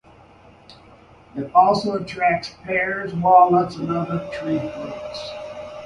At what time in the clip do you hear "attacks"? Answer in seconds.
2.01-2.55